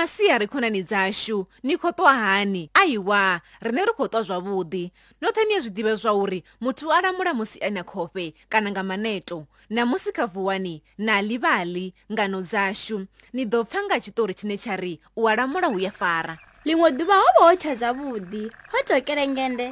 [0.00, 6.12] masiya rekhonani dzashu ni khotwa hani aiwa rine ri khotwa zvavudi nothaniye zvi dive zva
[6.14, 11.92] uri muthu a lamula musi ana khofe kana nga maneto namusi kha vuwani na livali
[12.12, 16.38] ngano dzashu ni ḓo pfa nga tshitori tshine tsha ri u a lamula huya fara
[16.66, 19.66] liṅwe ḓuvha ho vha ho tsha zvavudi ho tokelengende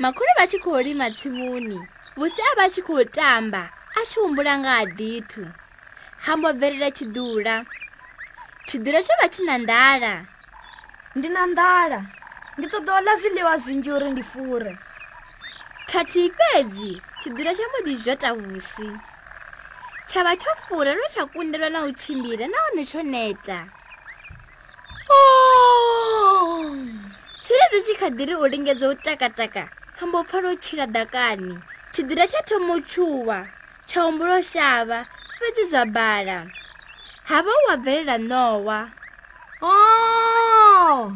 [0.00, 1.76] makhulu vha tshi khou lima tsimuni
[2.16, 3.68] vusi a vha tshi khou tamba
[4.00, 5.44] a tshi humbula nga ha dithu
[6.24, 7.54] ha mbo bverele tshidula
[8.70, 10.26] chidhura chova china ndara
[11.16, 12.04] ndina ndara
[12.58, 14.78] nditoda ula zviliwa zvinji uri ndifure
[15.92, 18.88] kati ipedzi chidhura chambodi zvota vusi
[20.10, 23.58] chava chofura nochakunderwa nauchimbira naonochoneta
[27.42, 29.68] chirezvo chikadhiri ulingedzo utakataka
[30.00, 31.60] hambopfanochira dhakani
[31.92, 33.46] chidhura chatomochuwa
[33.86, 35.06] chaumboroshava
[35.38, 36.38] fedzi zvabhara
[37.30, 38.90] ha vha wa bvelela nowa
[39.62, 41.12] o oh,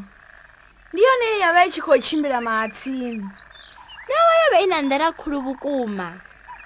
[0.95, 4.79] ndi yone ye ya vha i tshi khou tshimbila mahatsini nowa yo vha i na
[4.83, 6.09] ndala khulu vhukuma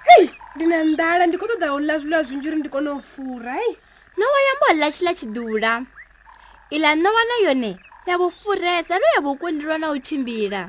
[0.05, 3.01] hei ndi na ndala ndi khou ṱoḓa u ḽa zwiḽa zwinzhi uri ndi kone u
[3.01, 3.73] fura hei
[4.21, 5.73] nowa yambo ḽa tshi ḽa tshidula
[6.71, 7.71] iḽa nowa na yone
[8.07, 10.63] ya vhufuresa no ya vhukundelwa na u tshimbila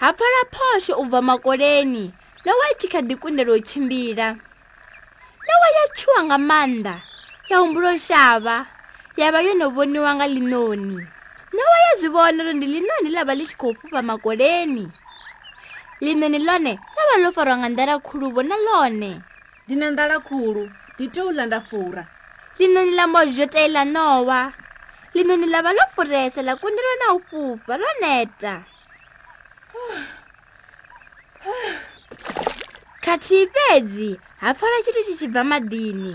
[0.00, 2.14] ha pfala phosho u bva makoleni
[2.46, 4.26] yo wa i tshi kha ḓi kundela u tshimbila
[5.48, 6.94] yo wa ya tshuwa nga maanḓa
[7.50, 8.62] ya humbula shavha
[9.18, 11.02] ya vha yo no vhoniwa nga ḽinoni
[11.58, 14.86] yo wa ya zwi vhona uri ndi ḽinoni ḽa vha ḽi tshi khou fhufha makoleni
[16.06, 19.10] ḽinoni ḽone ḽa vha ḽo farwa nga ndala khuluvo na ḽone
[19.66, 22.04] ndi na ndala khulu ndi tea u ḽa nda fura
[22.62, 24.40] ḽinoni ḽa mbozhotee ḽa nowa
[25.18, 28.54] ḽinoni ḽa vha ḽo furesa ḽa kundelwa na u fhufha ḽo neta
[33.16, 34.10] khathihi fhedzi
[34.40, 36.14] ha fara tshithu tshi tshi bva maḓini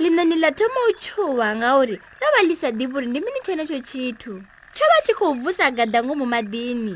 [0.00, 3.40] ḽino ni ḽa thoma u tshuwa ngauri ḽo vha ḽi sa ḓivha uri ndi mini
[3.42, 4.32] tsho enetsho tshithu
[4.74, 6.94] tsho vha tshi khou vusa gada ngomu maḓini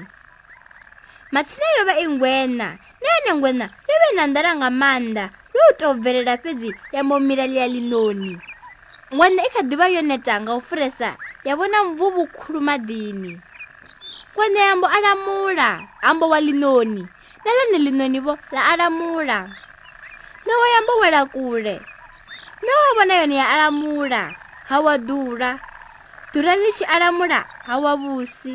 [1.34, 2.68] matsina yo vha i ngwena
[3.02, 5.24] na yone ngwena yo vhe na ndala nga maanḓa
[5.56, 8.32] lo u tou bvelela fhedzi ya momila ḽi ya ḽinoni
[9.14, 13.32] ngwena i kha ḓivha yo neta nga u furesa ya vhona mvu vhukhulu maḓini
[14.32, 15.68] ngwena yambo alamula
[16.04, 17.04] hambo wa ḽinoni
[17.44, 19.38] na ḽene ḽiṋwe nivo ḽa alamula
[20.46, 21.74] na wa yamba wela kule
[22.64, 24.22] na wa vhona yone ya alamula
[24.70, 25.50] ha wa ḓula
[26.32, 28.54] ḓura ḽi tshi alamula ha wa vhusi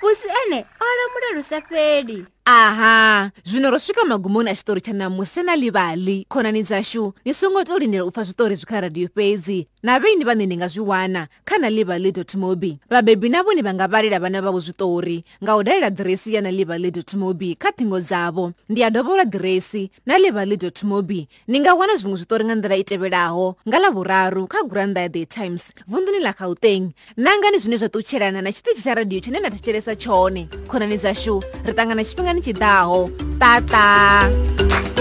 [0.00, 4.92] vhusi ene o alamula lu sa feli aha zvino ro svika magumoni a xitori xa
[4.92, 9.08] namusi na livali khonani dzaxu ni songo to lindela u pfa switori byi kha radiyo
[9.16, 13.62] fezi na vini vani ni nga swi wana kha na livali mobi vabebi na voni
[13.64, 17.72] va nga valela vana vavo switori nga u dalela diresi ya na livali mobi kha
[17.72, 22.54] thingo dzavo ndi ya dovola diresi na livali mobi ni nga wana zvin'we switori nga
[22.54, 27.76] ndlela i tevelaho nga lavuraru kha guranda ya the times vundzuni la gauteng nangani zvine
[27.80, 32.33] zva tutxhelana na xitichi xa radiyo xine na tatxhelesa xone khonani dzaxu ri tangana xipinga
[32.40, 33.08] 地道
[33.38, 34.93] ，Tata。